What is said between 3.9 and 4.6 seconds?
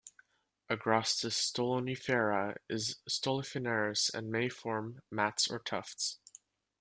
and may